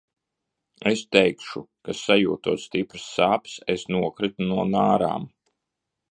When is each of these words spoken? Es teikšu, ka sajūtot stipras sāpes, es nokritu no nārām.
Es 0.91 1.01
teikšu, 1.15 1.61
ka 1.89 1.93
sajūtot 1.99 2.63
stipras 2.63 3.05
sāpes, 3.17 3.57
es 3.75 3.83
nokritu 3.97 4.47
no 4.53 4.65
nārām. 4.71 5.29